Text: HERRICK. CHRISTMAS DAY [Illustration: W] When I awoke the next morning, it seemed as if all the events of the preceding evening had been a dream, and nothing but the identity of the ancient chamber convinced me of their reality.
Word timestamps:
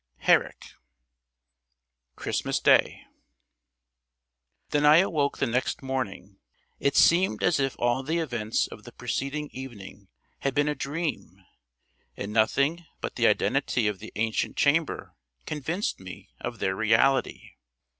HERRICK. 0.21 0.65
CHRISTMAS 2.15 2.59
DAY 2.61 2.73
[Illustration: 2.85 3.05
W] 4.71 4.71
When 4.71 4.83
I 4.91 4.97
awoke 4.97 5.37
the 5.37 5.45
next 5.45 5.83
morning, 5.83 6.39
it 6.79 6.95
seemed 6.95 7.43
as 7.43 7.59
if 7.59 7.75
all 7.77 8.01
the 8.01 8.17
events 8.17 8.65
of 8.65 8.83
the 8.83 8.91
preceding 8.93 9.51
evening 9.53 10.07
had 10.39 10.55
been 10.55 10.67
a 10.67 10.73
dream, 10.73 11.45
and 12.17 12.33
nothing 12.33 12.83
but 12.99 13.13
the 13.15 13.27
identity 13.27 13.87
of 13.87 13.99
the 13.99 14.11
ancient 14.15 14.57
chamber 14.57 15.13
convinced 15.45 15.99
me 15.99 16.31
of 16.39 16.57
their 16.57 16.75
reality. 16.75 17.51